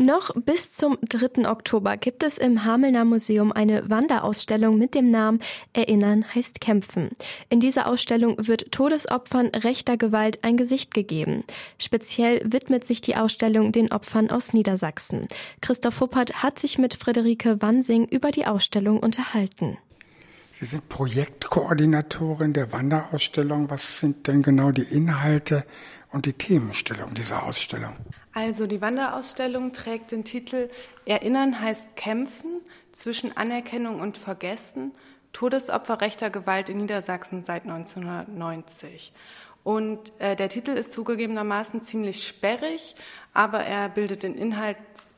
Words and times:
Noch 0.00 0.32
bis 0.36 0.74
zum 0.74 0.96
3. 1.08 1.50
Oktober 1.50 1.96
gibt 1.96 2.22
es 2.22 2.38
im 2.38 2.64
Hamelner 2.64 3.04
Museum 3.04 3.50
eine 3.50 3.90
Wanderausstellung 3.90 4.78
mit 4.78 4.94
dem 4.94 5.10
Namen 5.10 5.40
Erinnern 5.72 6.24
heißt 6.36 6.60
Kämpfen. 6.60 7.10
In 7.48 7.58
dieser 7.58 7.88
Ausstellung 7.88 8.46
wird 8.46 8.70
Todesopfern 8.70 9.48
rechter 9.48 9.96
Gewalt 9.96 10.44
ein 10.44 10.56
Gesicht 10.56 10.94
gegeben. 10.94 11.42
Speziell 11.80 12.40
widmet 12.44 12.86
sich 12.86 13.00
die 13.00 13.16
Ausstellung 13.16 13.72
den 13.72 13.90
Opfern 13.90 14.30
aus 14.30 14.52
Niedersachsen. 14.52 15.26
Christoph 15.62 15.98
Huppert 15.98 16.44
hat 16.44 16.60
sich 16.60 16.78
mit 16.78 16.94
Friederike 16.94 17.60
Wansing 17.60 18.04
über 18.06 18.30
die 18.30 18.46
Ausstellung 18.46 19.00
unterhalten. 19.00 19.78
Sie 20.52 20.66
sind 20.66 20.88
Projektkoordinatorin 20.88 22.52
der 22.52 22.70
Wanderausstellung. 22.70 23.68
Was 23.68 23.98
sind 23.98 24.28
denn 24.28 24.44
genau 24.44 24.70
die 24.70 24.82
Inhalte 24.82 25.64
und 26.12 26.26
die 26.26 26.34
Themenstellung 26.34 27.14
dieser 27.14 27.42
Ausstellung? 27.42 27.96
Also 28.40 28.68
die 28.68 28.80
Wanderausstellung 28.80 29.72
trägt 29.72 30.12
den 30.12 30.22
Titel 30.22 30.68
Erinnern 31.06 31.60
heißt 31.60 31.96
Kämpfen 31.96 32.60
zwischen 32.92 33.36
Anerkennung 33.36 34.00
und 34.00 34.16
Vergessen, 34.16 34.92
Todesopfer 35.32 36.00
rechter 36.00 36.30
Gewalt 36.30 36.68
in 36.68 36.76
Niedersachsen 36.76 37.42
seit 37.44 37.64
1990. 37.64 39.12
Und 39.64 40.12
äh, 40.20 40.36
der 40.36 40.48
Titel 40.48 40.70
ist 40.70 40.92
zugegebenermaßen 40.92 41.82
ziemlich 41.82 42.28
sperrig, 42.28 42.94
aber 43.34 43.64
er 43.64 43.88
bildet 43.88 44.22
den 44.22 44.36
Inhalt 44.36 44.76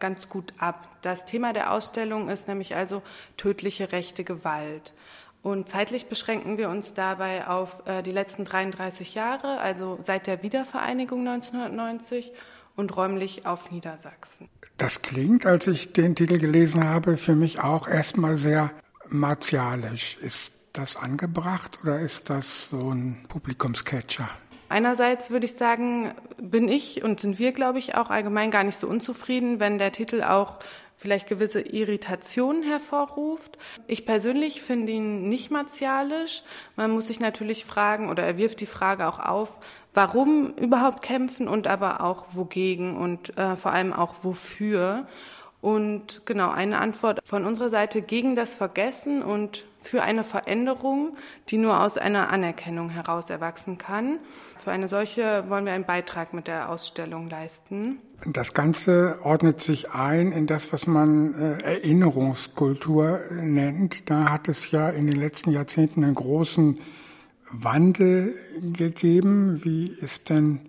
ganz 0.00 0.30
gut 0.30 0.54
ab. 0.56 0.88
Das 1.02 1.26
Thema 1.26 1.52
der 1.52 1.72
Ausstellung 1.72 2.30
ist 2.30 2.48
nämlich 2.48 2.76
also 2.76 3.02
tödliche 3.36 3.92
rechte 3.92 4.24
Gewalt. 4.24 4.94
Und 5.42 5.68
zeitlich 5.68 6.06
beschränken 6.06 6.56
wir 6.56 6.70
uns 6.70 6.94
dabei 6.94 7.46
auf 7.46 7.86
äh, 7.86 8.02
die 8.02 8.10
letzten 8.10 8.46
33 8.46 9.12
Jahre, 9.12 9.58
also 9.58 9.98
seit 10.00 10.26
der 10.26 10.42
Wiedervereinigung 10.42 11.28
1990 11.28 12.32
und 12.76 12.96
räumlich 12.96 13.46
auf 13.46 13.70
Niedersachsen. 13.70 14.48
Das 14.76 15.02
klingt, 15.02 15.46
als 15.46 15.66
ich 15.66 15.92
den 15.92 16.14
Titel 16.14 16.38
gelesen 16.38 16.84
habe, 16.88 17.16
für 17.16 17.34
mich 17.34 17.60
auch 17.60 17.88
erstmal 17.88 18.36
sehr 18.36 18.70
martialisch. 19.08 20.16
Ist 20.20 20.52
das 20.72 20.96
angebracht 20.96 21.78
oder 21.82 22.00
ist 22.00 22.30
das 22.30 22.68
so 22.68 22.90
ein 22.90 23.24
Publikumscatcher? 23.28 24.28
Einerseits 24.68 25.30
würde 25.30 25.44
ich 25.44 25.54
sagen, 25.54 26.14
bin 26.38 26.66
ich 26.66 27.04
und 27.04 27.20
sind 27.20 27.38
wir, 27.38 27.52
glaube 27.52 27.78
ich, 27.78 27.94
auch 27.94 28.08
allgemein 28.08 28.50
gar 28.50 28.64
nicht 28.64 28.78
so 28.78 28.88
unzufrieden, 28.88 29.60
wenn 29.60 29.76
der 29.76 29.92
Titel 29.92 30.22
auch 30.22 30.60
vielleicht 30.96 31.28
gewisse 31.28 31.60
Irritationen 31.60 32.62
hervorruft. 32.62 33.58
Ich 33.86 34.06
persönlich 34.06 34.62
finde 34.62 34.92
ihn 34.92 35.28
nicht 35.28 35.50
martialisch. 35.50 36.42
Man 36.76 36.92
muss 36.92 37.08
sich 37.08 37.18
natürlich 37.20 37.64
fragen, 37.64 38.08
oder 38.08 38.22
er 38.22 38.38
wirft 38.38 38.60
die 38.60 38.66
Frage 38.66 39.06
auch 39.08 39.18
auf, 39.18 39.58
warum 39.94 40.54
überhaupt 40.54 41.02
kämpfen 41.02 41.48
und 41.48 41.66
aber 41.66 42.02
auch 42.02 42.24
wogegen 42.32 42.96
und 42.96 43.36
äh, 43.36 43.56
vor 43.56 43.72
allem 43.72 43.92
auch 43.92 44.14
wofür. 44.22 45.06
Und 45.60 46.22
genau, 46.26 46.50
eine 46.50 46.78
Antwort 46.78 47.20
von 47.24 47.44
unserer 47.44 47.70
Seite 47.70 48.02
gegen 48.02 48.34
das 48.34 48.56
Vergessen 48.56 49.22
und 49.22 49.64
für 49.80 50.02
eine 50.02 50.24
Veränderung, 50.24 51.16
die 51.48 51.58
nur 51.58 51.80
aus 51.80 51.98
einer 51.98 52.30
Anerkennung 52.30 52.88
heraus 52.88 53.30
erwachsen 53.30 53.78
kann. 53.78 54.18
Für 54.58 54.70
eine 54.70 54.88
solche 54.88 55.44
wollen 55.48 55.64
wir 55.64 55.72
einen 55.72 55.84
Beitrag 55.84 56.34
mit 56.34 56.46
der 56.46 56.68
Ausstellung 56.68 57.28
leisten. 57.28 57.98
Das 58.24 58.54
Ganze 58.54 59.18
ordnet 59.22 59.60
sich 59.60 59.90
ein 59.90 60.30
in 60.32 60.46
das, 60.46 60.72
was 60.72 60.86
man 60.86 61.34
äh, 61.34 61.60
Erinnerungskultur 61.62 63.18
nennt. 63.40 64.08
Da 64.10 64.30
hat 64.30 64.48
es 64.48 64.70
ja 64.70 64.88
in 64.88 65.06
den 65.06 65.16
letzten 65.16 65.50
Jahrzehnten 65.50 66.04
einen 66.04 66.14
großen 66.14 66.78
Wandel 67.52 68.34
gegeben. 68.60 69.64
Wie 69.64 69.86
ist 69.86 70.30
denn 70.30 70.60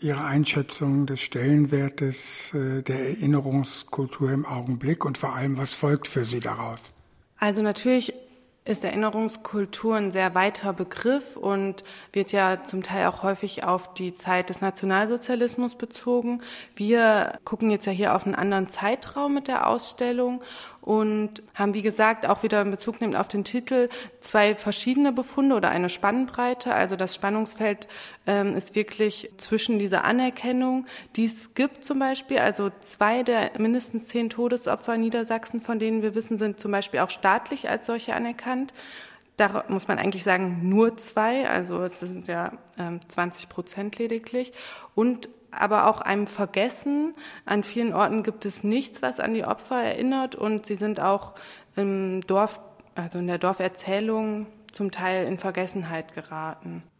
Ihre 0.00 0.24
Einschätzung 0.24 1.06
des 1.06 1.20
Stellenwertes 1.20 2.54
äh, 2.54 2.82
der 2.82 3.10
Erinnerungskultur 3.10 4.30
im 4.32 4.46
Augenblick 4.46 5.04
und 5.04 5.18
vor 5.18 5.34
allem, 5.34 5.58
was 5.58 5.72
folgt 5.72 6.08
für 6.08 6.24
Sie 6.24 6.40
daraus? 6.40 6.92
Also 7.38 7.62
natürlich 7.62 8.14
ist 8.64 8.84
Erinnerungskultur 8.84 9.96
ein 9.96 10.12
sehr 10.12 10.34
weiter 10.34 10.72
Begriff 10.72 11.36
und 11.36 11.82
wird 12.12 12.30
ja 12.32 12.62
zum 12.64 12.82
Teil 12.82 13.06
auch 13.06 13.22
häufig 13.22 13.64
auf 13.64 13.94
die 13.94 14.12
Zeit 14.12 14.50
des 14.50 14.60
Nationalsozialismus 14.60 15.74
bezogen. 15.74 16.42
Wir 16.76 17.38
gucken 17.44 17.70
jetzt 17.70 17.86
ja 17.86 17.92
hier 17.92 18.14
auf 18.14 18.26
einen 18.26 18.34
anderen 18.34 18.68
Zeitraum 18.68 19.34
mit 19.34 19.48
der 19.48 19.66
Ausstellung 19.66 20.42
und 20.80 21.42
haben, 21.54 21.74
wie 21.74 21.82
gesagt, 21.82 22.26
auch 22.26 22.42
wieder 22.42 22.62
in 22.62 22.70
Bezug 22.70 23.00
nehmend 23.00 23.16
auf 23.16 23.28
den 23.28 23.44
Titel 23.44 23.88
zwei 24.20 24.54
verschiedene 24.54 25.12
Befunde 25.12 25.54
oder 25.56 25.70
eine 25.70 25.88
Spannbreite. 25.88 26.72
Also 26.72 26.96
das 26.96 27.14
Spannungsfeld 27.14 27.86
ähm, 28.26 28.56
ist 28.56 28.74
wirklich 28.74 29.30
zwischen 29.36 29.78
dieser 29.78 30.04
Anerkennung, 30.04 30.86
die 31.16 31.26
es 31.26 31.54
gibt 31.54 31.84
zum 31.84 31.98
Beispiel, 31.98 32.38
also 32.38 32.70
zwei 32.80 33.22
der 33.22 33.52
mindestens 33.58 34.08
zehn 34.08 34.30
Todesopfer 34.30 34.94
in 34.94 35.02
Niedersachsen, 35.02 35.60
von 35.60 35.78
denen 35.78 36.02
wir 36.02 36.14
wissen, 36.14 36.38
sind 36.38 36.58
zum 36.58 36.72
Beispiel 36.72 37.00
auch 37.00 37.10
staatlich 37.10 37.68
als 37.68 37.86
solche 37.86 38.14
anerkannt. 38.14 38.72
Da 39.36 39.64
muss 39.68 39.88
man 39.88 39.98
eigentlich 39.98 40.22
sagen, 40.22 40.68
nur 40.68 40.96
zwei, 40.96 41.48
also 41.48 41.82
es 41.82 42.00
sind 42.00 42.26
ja 42.28 42.52
ähm, 42.78 43.00
20 43.06 43.48
Prozent 43.48 43.98
lediglich. 43.98 44.52
Und 44.94 45.30
aber 45.50 45.88
auch 45.88 46.00
einem 46.00 46.26
Vergessen. 46.26 47.14
An 47.44 47.62
vielen 47.62 47.92
Orten 47.92 48.22
gibt 48.22 48.44
es 48.44 48.64
nichts, 48.64 49.02
was 49.02 49.20
an 49.20 49.34
die 49.34 49.44
Opfer 49.44 49.82
erinnert 49.82 50.34
und 50.34 50.66
sie 50.66 50.76
sind 50.76 51.00
auch 51.00 51.34
im 51.76 52.20
Dorf, 52.26 52.60
also 52.94 53.18
in 53.18 53.26
der 53.26 53.38
Dorferzählung 53.38 54.46
zum 54.72 54.90
Teil 54.90 55.26
in 55.26 55.38
Vergessenheit 55.38 56.14
geraten. 56.14 56.82